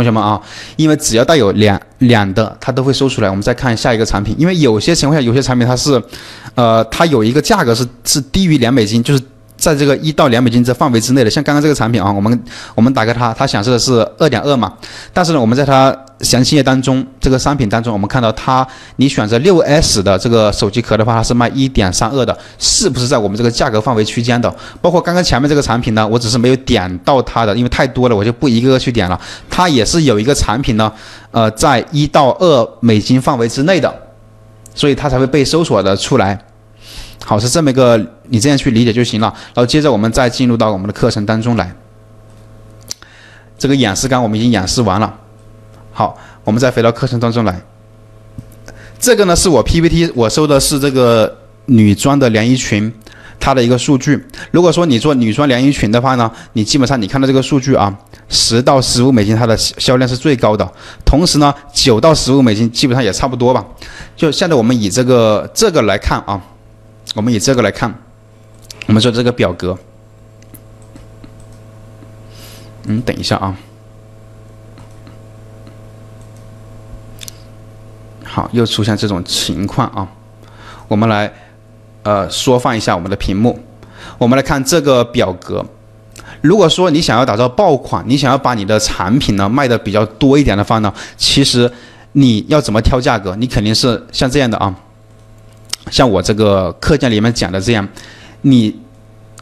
[0.00, 0.40] 同学们啊，
[0.76, 3.28] 因为只要带有两两的，它都会搜出来。
[3.28, 6.02] 我们再看下一个产品，因为有些情况下，有些产品它是，
[6.54, 9.22] 呃，它有一个价格是是低于两美金，就是。
[9.60, 12.42] 在这个一到两美金这范围之内的，像刚刚这个产品啊，我们
[12.74, 14.72] 我们打开它，它显示的是二点二嘛。
[15.12, 18.66] 但是呢，我们在它详情页当中，这个商品当中，我们看到它，
[18.96, 24.54] 你选择六 S 的这个手机壳的话，它是卖一点三二的，是不是在我们这个价格范围区间的？
[24.82, 29.18] 包括刚刚前面这个产品呢，我只是没有点到它的，因为太多了，我就不一个个去点了。
[29.48, 30.92] 它也是有一个产品呢，
[31.30, 33.90] 呃，在一到二美金范围之内的，
[34.74, 36.38] 所以它才会被搜索的出来。
[37.24, 37.98] 好，是这么一个，
[38.28, 39.26] 你这样去理解就行了。
[39.54, 41.74] 然后接着我们再进入到我们的课程当中来。
[43.58, 45.14] 这个演示刚我们已经演示完了。
[46.00, 47.60] 好，我们再回到课程当中来。
[48.98, 51.36] 这个呢是我 PPT，我收的是这个
[51.66, 52.90] 女装的连衣裙，
[53.38, 54.26] 它的一个数据。
[54.50, 57.94] 如果说你做女装连衣裙的话呢，你基本上你看到这个数据啊，
[58.30, 60.66] 十到十五美金它的销量是最高的。
[61.04, 63.62] 同时呢，九到十五美金基本上也差不多吧。
[64.16, 66.42] 就现在我们以这个这个来看啊。
[67.14, 67.94] 我们以这个来看，
[68.86, 69.76] 我们说这个表格，
[72.86, 73.54] 嗯，等一下啊，
[78.32, 80.06] 好，又出现这种情况啊，
[80.86, 81.32] 我们来
[82.04, 83.58] 呃缩放一下我们的屏幕，
[84.18, 85.66] 我们来看这个表格。
[86.40, 91.68] 如果说你想要打造爆款，你想要把你的产品呢卖的比较多一点的话呢，其实
[92.12, 93.34] 你要怎么挑价格？
[93.34, 94.72] 你肯定是像这样的啊。
[95.90, 97.86] 像我这个课件里面讲的这样，
[98.42, 98.78] 你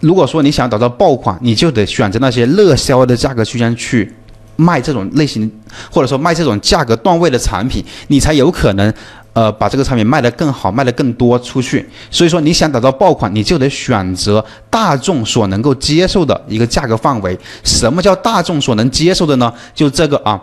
[0.01, 4.17] 如果说你想打造爆款，你就得选择那些热销的价格区间去
[4.61, 5.51] 卖这种类型，
[5.91, 8.93] 或者说卖这种价格段位的产品，你才有可能
[9.33, 11.89] 呃把这个产品卖得更好，卖得更多出去。
[12.11, 17.39] 所以说你想打造爆款，你就得选择大众所能够接受的一个价格范围。
[17.63, 19.53] 什么叫大众所能接受的呢？
[19.73, 20.43] 就这个啊。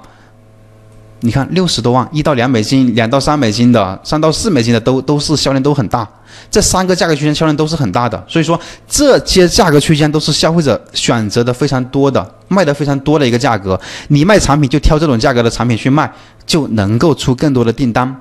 [1.21, 6.07] 你看六十多万，一到两美金，两到三美金的，三到四美金的都都是销量都很大，
[6.52, 13.79] 这三个价格区间销量都是很大的，所以说这些价格区间都是消费者选择的非常多的，卖的非常多的一个价格。
[14.09, 16.12] 你卖产品就挑这种价格的产品去卖，
[16.45, 18.16] 就能够出更多的订单。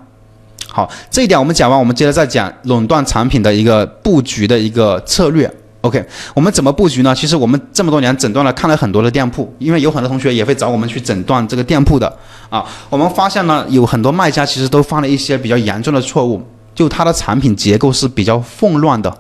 [0.69, 5.53] 好，这一点我们讲完，我们接着再讲垄断产品的一个布局的一个策略。
[5.85, 6.03] OK，
[6.35, 7.15] 我们怎么布局呢？
[7.15, 12.11] 其实我们这么多年诊断了，看了很多的店铺，因为有很多同学也会找我们去诊断这个店铺的
[12.49, 12.65] 啊。
[12.89, 16.43] 我们发现呢，有很多卖家其实都犯了一些比较严重的错误，
[16.75, 19.15] 就他的产品结构是比较混乱的。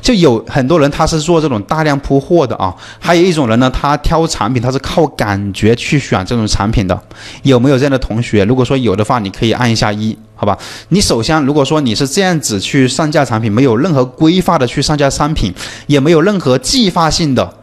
[0.00, 7.00] 就有很多人他是做这种大量铺货的啊，还有一种人呢，他挑产品他是靠感觉去选这种产品的，
[7.42, 8.44] 有没有这样的同学？
[8.44, 10.56] 如果说有的话，你可以按一下一，好吧？
[10.88, 15.52] 你首先如果说你是这样子去上架产品，没有任何规划的去上架商品，
[15.86, 17.54] 也没有任何计划性的，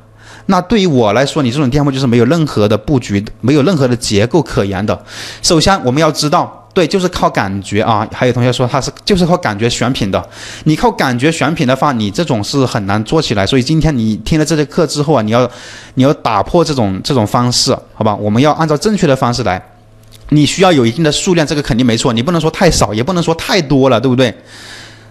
[0.46, 4.98] 那对于我来说，你这种店铺就是没有任何的布局，没有任何的结构可言的。
[5.42, 6.66] 首先我们要知道。
[6.78, 8.08] 对，就是靠感觉啊！
[8.14, 10.24] 还有同学说他是就是靠感觉选品的，
[10.66, 13.48] 你靠感觉选品的话，你这种是很难做起来。
[13.48, 15.50] 所以今天你听了这节课之后啊，你要
[15.96, 18.14] 你要打破这种这种方式，好吧？
[18.14, 19.60] 我们要按照正确的方式来。
[20.30, 22.14] 你需要有一定的数量，这个肯定没错。
[22.14, 24.32] 你不能说太少，也不能说太多了，对不对？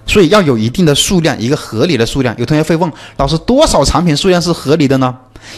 [0.06, 2.33] 所以要有一定的数量，一个合理的数量。
[2.38, 5.12] 有同学会问老师，多少产品数量是合理的呢？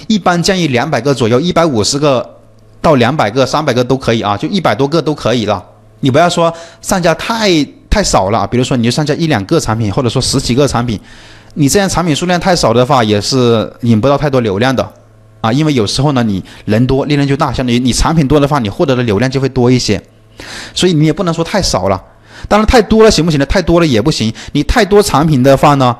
[0.06, 2.26] 一般建议两百个左右，一百五十个
[2.80, 5.62] 到两百个、三百个都可以啊，就一百多个都可以了。
[6.00, 7.50] 你不要说上架太
[7.90, 11.00] 太少了，比如说你就上架一两个产品，或者说十几个产品，
[11.54, 14.88] 你这样产品数量太少的话，也是引不到太多流量的，
[15.40, 20.00] 啊，因为有时候呢，你人多利润就大，相当于你产品多的话，你获得的流量就会多一些，
[20.74, 22.00] 所以你也不能说太少了，
[22.48, 23.46] 当然太多了行不行呢？
[23.46, 25.96] 太多了也不行，你太多产品的话呢，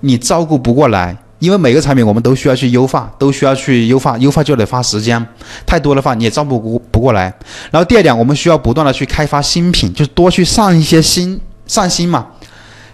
[0.00, 1.16] 你照顾不过来。
[1.42, 5.26] 因为每个产品我们都需要去优化，都需要去优化，优化就得花时间，
[5.66, 7.34] 太多的话你也照顾不不过来。
[7.72, 12.28] 然后第二点，我们需要不断的去开发新品，就是多去上一些新上新嘛。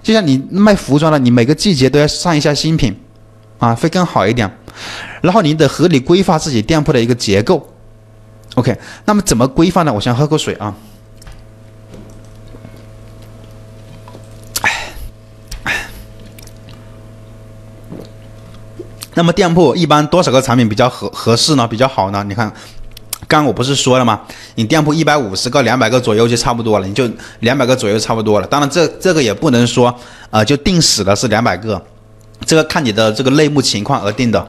[0.02, 2.96] 就像你卖服装的，你每个季节都要上一下新品，
[3.58, 4.50] 啊，会更好一点。
[5.20, 7.68] 然后你得合理规划自己店铺的一个结构。
[8.54, 9.92] OK，那么怎么规划呢？
[9.92, 10.74] 我先喝口水啊。
[19.18, 21.66] 那么店铺一般多少个产品比较合合适呢？
[21.66, 22.24] 比较好呢？
[22.28, 22.48] 你看，
[23.26, 24.20] 刚我不是说了吗？
[24.54, 27.10] 你店铺一百五十个、两百个左右就差不多了，你就
[27.40, 28.46] 两百个左右差不多了。
[28.46, 29.92] 当然，这这个也不能说，
[30.30, 31.82] 呃，就定死了是两百个，
[32.46, 34.36] 这个看你的这个类目情况而定的。